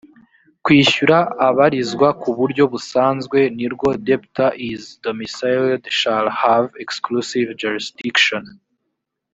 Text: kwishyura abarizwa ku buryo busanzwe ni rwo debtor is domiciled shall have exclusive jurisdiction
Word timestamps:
kwishyura 0.63 1.17
abarizwa 1.47 2.07
ku 2.21 2.29
buryo 2.37 2.63
busanzwe 2.73 3.39
ni 3.57 3.67
rwo 3.73 3.89
debtor 4.07 4.51
is 4.71 4.83
domiciled 5.05 5.83
shall 5.99 6.27
have 6.41 6.67
exclusive 6.83 7.47
jurisdiction 7.61 8.43